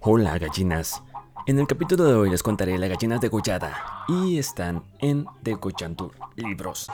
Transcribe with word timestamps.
Hola 0.00 0.38
gallinas. 0.38 1.02
En 1.46 1.58
el 1.58 1.66
capítulo 1.66 2.04
de 2.04 2.14
hoy 2.14 2.30
les 2.30 2.42
contaré 2.42 2.78
las 2.78 2.88
gallinas 2.88 3.20
de 3.20 3.28
Goyada 3.28 4.04
y 4.08 4.38
están 4.38 4.82
en 5.00 5.26
Degollando 5.42 6.12
Libros. 6.36 6.88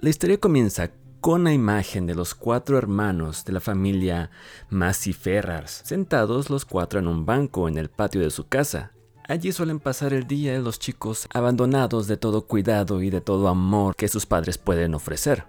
La 0.00 0.08
historia 0.08 0.38
comienza 0.38 0.90
con 1.20 1.44
la 1.44 1.52
imagen 1.52 2.06
de 2.06 2.14
los 2.14 2.34
cuatro 2.34 2.78
hermanos 2.78 3.44
de 3.44 3.52
la 3.52 3.60
familia 3.60 4.30
Massey 4.70 5.12
Ferrars, 5.12 5.82
sentados 5.84 6.50
los 6.50 6.64
cuatro 6.64 7.00
en 7.00 7.08
un 7.08 7.26
banco 7.26 7.68
en 7.68 7.78
el 7.78 7.88
patio 7.88 8.20
de 8.20 8.30
su 8.30 8.46
casa. 8.48 8.92
Allí 9.28 9.52
suelen 9.52 9.80
pasar 9.80 10.12
el 10.12 10.26
día 10.26 10.58
los 10.58 10.78
chicos 10.78 11.28
abandonados 11.34 12.06
de 12.06 12.16
todo 12.16 12.46
cuidado 12.46 13.02
y 13.02 13.10
de 13.10 13.20
todo 13.20 13.48
amor 13.48 13.94
que 13.94 14.08
sus 14.08 14.26
padres 14.26 14.58
pueden 14.58 14.94
ofrecer 14.94 15.44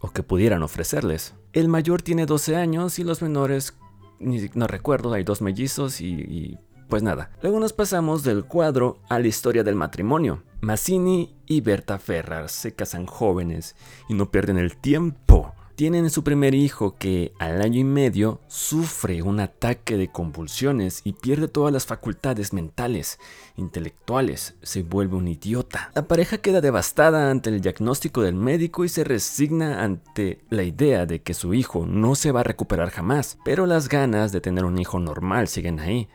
o 0.00 0.10
que 0.10 0.22
pudieran 0.22 0.62
ofrecerles. 0.62 1.34
El 1.52 1.68
mayor 1.68 2.02
tiene 2.02 2.26
12 2.26 2.56
años 2.56 2.98
y 2.98 3.04
los 3.04 3.22
menores, 3.22 3.74
no 4.20 4.66
recuerdo, 4.66 5.12
hay 5.12 5.24
dos 5.24 5.42
mellizos 5.42 6.00
y, 6.00 6.58
pues 6.88 7.02
nada. 7.02 7.30
Luego 7.42 7.60
nos 7.60 7.72
pasamos 7.72 8.24
del 8.24 8.44
cuadro 8.44 8.98
a 9.08 9.18
la 9.18 9.28
historia 9.28 9.64
del 9.64 9.74
matrimonio. 9.74 10.42
Mazzini 10.60 11.36
y 11.46 11.60
Berta 11.60 11.98
Ferrar 11.98 12.48
se 12.48 12.74
casan 12.74 13.06
jóvenes 13.06 13.76
y 14.08 14.14
no 14.14 14.30
pierden 14.30 14.58
el 14.58 14.76
tiempo 14.76 15.54
tienen 15.78 16.10
su 16.10 16.24
primer 16.24 16.56
hijo 16.56 16.96
que 16.98 17.32
al 17.38 17.62
año 17.62 17.78
y 17.78 17.84
medio 17.84 18.40
sufre 18.48 19.22
un 19.22 19.38
ataque 19.38 19.96
de 19.96 20.08
convulsiones 20.08 21.02
y 21.04 21.12
pierde 21.12 21.46
todas 21.46 21.72
las 21.72 21.86
facultades 21.86 22.52
mentales, 22.52 23.20
intelectuales, 23.54 24.56
se 24.60 24.82
vuelve 24.82 25.14
un 25.14 25.28
idiota. 25.28 25.92
La 25.94 26.08
pareja 26.08 26.38
queda 26.38 26.60
devastada 26.60 27.30
ante 27.30 27.50
el 27.50 27.60
diagnóstico 27.60 28.22
del 28.22 28.34
médico 28.34 28.84
y 28.84 28.88
se 28.88 29.04
resigna 29.04 29.84
ante 29.84 30.40
la 30.50 30.64
idea 30.64 31.06
de 31.06 31.22
que 31.22 31.32
su 31.32 31.54
hijo 31.54 31.86
no 31.86 32.16
se 32.16 32.32
va 32.32 32.40
a 32.40 32.42
recuperar 32.42 32.90
jamás, 32.90 33.38
pero 33.44 33.64
las 33.64 33.88
ganas 33.88 34.32
de 34.32 34.40
tener 34.40 34.64
un 34.64 34.78
hijo 34.78 34.98
normal 34.98 35.46
siguen 35.46 35.78
ahí. 35.78 36.08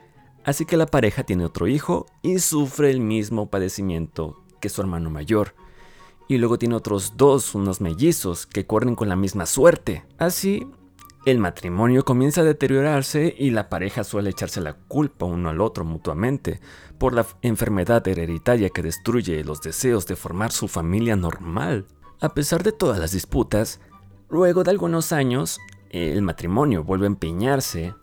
Así 0.44 0.66
que 0.66 0.76
la 0.76 0.88
pareja 0.88 1.24
tiene 1.24 1.46
otro 1.46 1.68
hijo 1.68 2.06
y 2.22 2.40
sufre 2.40 2.92
el 2.92 3.00
mismo 3.00 3.50
padecimiento 3.50 4.44
que 4.60 4.68
su 4.68 4.82
hermano 4.82 5.10
mayor 5.10 5.56
y 6.28 6.38
luego 6.38 6.58
tiene 6.58 6.76
otros 6.76 7.14
dos, 7.18 7.56
unos 7.56 7.82
mellizos, 7.82 8.46
que 8.46 8.66
corren 8.66 8.96
con 8.96 9.10
la 9.10 9.16
misma 9.16 9.46
suerte. 9.46 10.06
Así, 10.18 10.66
el 11.26 11.40
matrimonio 11.40 12.04
comienza 12.04 12.42
a 12.42 12.46
deteriorarse 12.46 13.34
y 13.38 13.52
la 13.52 13.70
pareja 13.70 14.04
suele 14.04 14.30
echarse 14.30 14.62
la 14.62 14.74
culpa 14.74 15.26
uno 15.26 15.50
al 15.50 15.62
otro 15.62 15.86
mutuamente 15.86 16.60
por 16.98 17.14
la 17.14 17.26
enfermedad 17.42 18.06
hereditaria 18.08 18.70
que 18.70 18.84
destruye 18.84 19.44
los 19.44 19.62
deseos 19.62 20.06
de 20.08 20.16
formar 20.16 20.52
su 20.52 20.68
familia 20.68 21.16
normal. 21.16 21.88
A 22.20 22.34
pesar 22.34 22.64
de 22.64 22.72
todas 22.72 23.00
las 23.00 23.12
disputas, 23.12 23.80
luego 24.30 24.64
de 24.64 24.72
algunos 24.72 25.12
años, 25.12 25.60
el 25.90 26.22
matrimonio 26.22 26.84
vuelve 26.84 27.06
a 27.06 27.08
empeñarse 27.08 27.94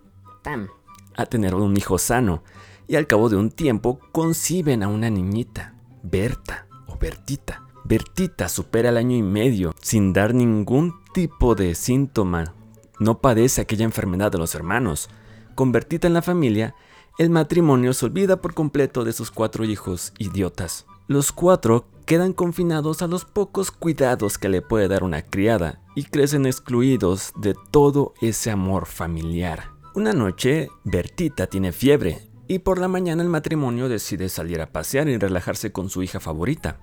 a 1.17 1.27
tener 1.27 1.55
un 1.55 1.77
hijo 1.77 1.99
sano 1.99 2.43
y 2.87 2.97
al 2.97 3.07
cabo 3.07 3.29
de 3.29 3.37
un 3.37 3.51
tiempo 3.51 4.01
conciben 4.13 4.83
a 4.83 4.89
una 4.89 5.11
niñita, 5.11 5.75
Berta 6.03 6.67
o 6.87 6.97
Bertita 6.97 7.70
Bertita 7.85 8.49
supera 8.49 8.91
el 8.91 8.97
año 8.97 9.17
y 9.17 9.23
medio 9.23 9.75
sin 9.81 10.13
dar 10.13 10.35
ningún 10.35 10.95
tipo 11.13 11.55
de 11.55 11.75
síntoma. 11.75 12.55
No 12.99 13.21
padece 13.21 13.61
aquella 13.61 13.85
enfermedad 13.85 14.31
de 14.31 14.39
los 14.39 14.55
hermanos. 14.55 15.09
Con 15.55 15.73
Bertita 15.73 16.07
en 16.07 16.15
la 16.15 16.23
familia, 16.23 16.75
el 17.19 17.31
matrimonio 17.31 17.93
se 17.93 18.07
olvida 18.07 18.41
por 18.41 18.55
completo 18.55 19.05
de 19.05 19.13
sus 19.13 19.31
cuatro 19.31 19.65
hijos 19.65 20.13
idiotas. 20.19 20.87
Los 21.07 21.33
cuatro 21.33 21.87
quedan 22.07 22.33
confinados 22.33 23.03
a 23.03 23.07
los 23.07 23.25
pocos 23.25 23.71
cuidados 23.71 24.39
que 24.39 24.49
le 24.49 24.63
puede 24.63 24.89
dar 24.89 25.03
una 25.03 25.23
criada 25.23 25.81
y 25.97 26.05
crecen 26.05 26.47
excluidos 26.47 27.33
de 27.37 27.55
todo 27.71 28.15
ese 28.21 28.51
amor 28.51 28.87
familiar. 28.87 29.71
Una 29.95 30.13
noche, 30.13 30.69
Bertita 30.85 31.47
tiene 31.49 31.73
fiebre 31.73 32.31
y 32.47 32.61
por 32.61 32.79
la 32.79 32.89
mañana 32.89 33.23
el 33.23 33.29
matrimonio 33.29 33.89
decide 33.89 34.29
salir 34.29 34.61
a 34.61 34.71
pasear 34.73 35.09
y 35.09 35.19
relajarse 35.19 35.73
con 35.73 35.89
su 35.89 36.03
hija 36.03 36.21
favorita. 36.21 36.81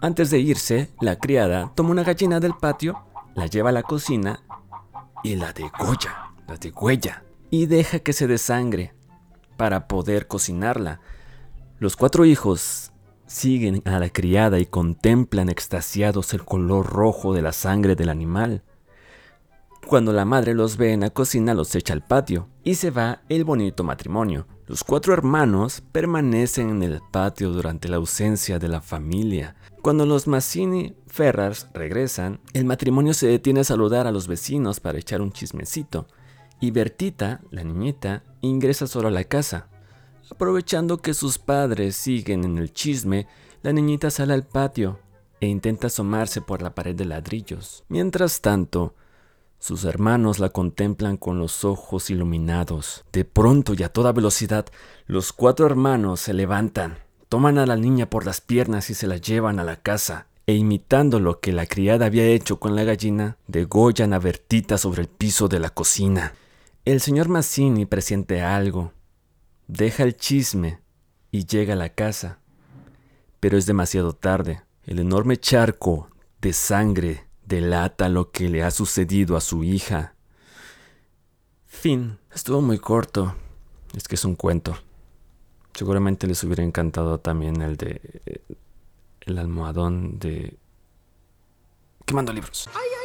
Antes 0.00 0.30
de 0.30 0.38
irse, 0.38 0.90
la 1.00 1.16
criada 1.16 1.72
toma 1.74 1.90
una 1.90 2.04
gallina 2.04 2.38
del 2.38 2.54
patio, 2.54 3.04
la 3.34 3.46
lleva 3.46 3.70
a 3.70 3.72
la 3.72 3.82
cocina 3.82 4.40
y 5.24 5.34
la 5.34 5.52
degolla, 5.52 6.34
la 6.46 6.56
degüella, 6.56 7.24
y 7.50 7.66
deja 7.66 7.98
que 7.98 8.12
se 8.12 8.28
desangre 8.28 8.94
para 9.56 9.88
poder 9.88 10.28
cocinarla. 10.28 11.00
Los 11.80 11.96
cuatro 11.96 12.24
hijos 12.24 12.92
siguen 13.26 13.82
a 13.86 13.98
la 13.98 14.08
criada 14.10 14.60
y 14.60 14.66
contemplan 14.66 15.48
extasiados 15.48 16.32
el 16.32 16.44
color 16.44 16.86
rojo 16.86 17.34
de 17.34 17.42
la 17.42 17.52
sangre 17.52 17.96
del 17.96 18.08
animal. 18.08 18.62
Cuando 19.88 20.12
la 20.12 20.24
madre 20.24 20.54
los 20.54 20.76
ve 20.76 20.92
en 20.92 21.00
la 21.00 21.10
cocina, 21.10 21.54
los 21.54 21.74
echa 21.74 21.92
al 21.92 22.04
patio 22.04 22.48
y 22.62 22.76
se 22.76 22.90
va 22.90 23.22
el 23.28 23.44
bonito 23.44 23.82
matrimonio. 23.82 24.46
Los 24.68 24.84
cuatro 24.84 25.14
hermanos 25.14 25.82
permanecen 25.92 26.68
en 26.68 26.82
el 26.82 27.00
patio 27.10 27.48
durante 27.52 27.88
la 27.88 27.96
ausencia 27.96 28.58
de 28.58 28.68
la 28.68 28.82
familia. 28.82 29.56
Cuando 29.80 30.04
los 30.04 30.26
Mazzini 30.26 30.94
Ferrars 31.06 31.68
regresan, 31.72 32.40
el 32.52 32.66
matrimonio 32.66 33.14
se 33.14 33.28
detiene 33.28 33.60
a 33.60 33.64
saludar 33.64 34.06
a 34.06 34.12
los 34.12 34.28
vecinos 34.28 34.78
para 34.78 34.98
echar 34.98 35.22
un 35.22 35.32
chismecito, 35.32 36.06
y 36.60 36.70
Bertita, 36.70 37.40
la 37.50 37.64
niñita, 37.64 38.24
ingresa 38.42 38.86
solo 38.86 39.08
a 39.08 39.10
la 39.10 39.24
casa. 39.24 39.68
Aprovechando 40.30 40.98
que 40.98 41.14
sus 41.14 41.38
padres 41.38 41.96
siguen 41.96 42.44
en 42.44 42.58
el 42.58 42.70
chisme, 42.70 43.26
la 43.62 43.72
niñita 43.72 44.10
sale 44.10 44.34
al 44.34 44.46
patio 44.46 45.00
e 45.40 45.46
intenta 45.46 45.86
asomarse 45.86 46.42
por 46.42 46.60
la 46.60 46.74
pared 46.74 46.94
de 46.94 47.06
ladrillos. 47.06 47.84
Mientras 47.88 48.42
tanto, 48.42 48.94
sus 49.58 49.84
hermanos 49.84 50.38
la 50.38 50.50
contemplan 50.50 51.16
con 51.16 51.38
los 51.38 51.64
ojos 51.64 52.10
iluminados. 52.10 53.04
De 53.12 53.24
pronto 53.24 53.74
y 53.74 53.82
a 53.82 53.92
toda 53.92 54.12
velocidad, 54.12 54.66
los 55.06 55.32
cuatro 55.32 55.66
hermanos 55.66 56.20
se 56.20 56.32
levantan, 56.32 56.98
toman 57.28 57.58
a 57.58 57.66
la 57.66 57.76
niña 57.76 58.08
por 58.08 58.24
las 58.24 58.40
piernas 58.40 58.90
y 58.90 58.94
se 58.94 59.06
la 59.06 59.16
llevan 59.16 59.58
a 59.58 59.64
la 59.64 59.76
casa, 59.76 60.26
e 60.46 60.54
imitando 60.54 61.20
lo 61.20 61.40
que 61.40 61.52
la 61.52 61.66
criada 61.66 62.06
había 62.06 62.26
hecho 62.26 62.58
con 62.58 62.74
la 62.74 62.84
gallina, 62.84 63.36
degollan 63.48 64.14
a 64.14 64.18
Bertita 64.18 64.78
sobre 64.78 65.02
el 65.02 65.08
piso 65.08 65.48
de 65.48 65.58
la 65.58 65.70
cocina. 65.70 66.34
El 66.84 67.00
señor 67.00 67.28
Mazzini 67.28 67.84
presiente 67.84 68.40
algo, 68.40 68.92
deja 69.66 70.04
el 70.04 70.16
chisme 70.16 70.80
y 71.30 71.44
llega 71.44 71.74
a 71.74 71.76
la 71.76 71.90
casa. 71.90 72.38
Pero 73.40 73.58
es 73.58 73.66
demasiado 73.66 74.14
tarde. 74.14 74.62
El 74.84 74.98
enorme 74.98 75.36
charco 75.36 76.08
de 76.40 76.52
sangre 76.52 77.27
delata 77.48 78.08
lo 78.08 78.30
que 78.30 78.48
le 78.48 78.62
ha 78.62 78.70
sucedido 78.70 79.36
a 79.36 79.40
su 79.40 79.64
hija. 79.64 80.14
Fin. 81.66 82.18
Estuvo 82.32 82.60
muy 82.60 82.78
corto. 82.78 83.34
Es 83.96 84.06
que 84.06 84.14
es 84.16 84.24
un 84.24 84.36
cuento. 84.36 84.76
Seguramente 85.74 86.26
les 86.26 86.44
hubiera 86.44 86.62
encantado 86.62 87.18
también 87.18 87.62
el 87.62 87.76
de... 87.76 88.42
El 89.20 89.38
almohadón 89.38 90.18
de... 90.18 90.58
Quemando 92.06 92.32
libros. 92.32 92.68
¡Ay, 92.74 92.88
ay! 92.92 92.97